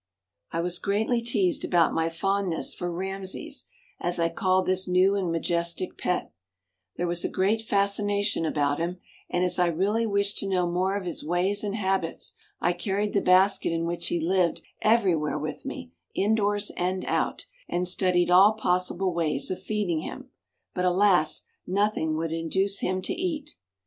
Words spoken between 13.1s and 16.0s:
the basket in which he lived everywhere with me